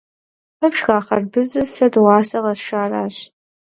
[0.57, 3.15] Fe fşşxa xharbızır se dığuase khesharaş.